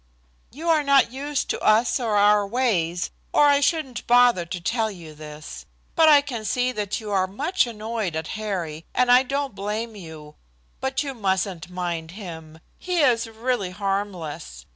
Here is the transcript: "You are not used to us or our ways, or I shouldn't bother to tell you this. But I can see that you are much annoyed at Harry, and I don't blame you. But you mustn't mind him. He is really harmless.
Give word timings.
"You 0.51 0.67
are 0.69 0.81
not 0.81 1.11
used 1.11 1.47
to 1.51 1.59
us 1.61 1.99
or 1.99 2.15
our 2.15 2.47
ways, 2.47 3.11
or 3.31 3.45
I 3.45 3.59
shouldn't 3.59 4.07
bother 4.07 4.47
to 4.47 4.59
tell 4.59 4.89
you 4.89 5.13
this. 5.13 5.67
But 5.95 6.09
I 6.09 6.21
can 6.21 6.43
see 6.43 6.71
that 6.71 6.99
you 6.99 7.11
are 7.11 7.27
much 7.27 7.67
annoyed 7.67 8.15
at 8.15 8.29
Harry, 8.29 8.83
and 8.95 9.11
I 9.11 9.21
don't 9.21 9.53
blame 9.53 9.95
you. 9.95 10.33
But 10.79 11.03
you 11.03 11.13
mustn't 11.13 11.69
mind 11.69 12.09
him. 12.17 12.57
He 12.79 13.01
is 13.01 13.27
really 13.27 13.69
harmless. 13.69 14.65